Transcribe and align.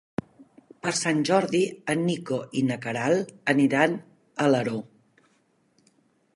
Per 0.85 0.93
Sant 0.99 1.19
Jordi 1.29 1.61
en 1.95 2.01
Nico 2.07 2.39
i 2.61 2.65
na 2.71 2.79
Queralt 2.87 3.31
aniran 3.55 3.97
a 3.99 4.03
Alaró. 4.49 4.83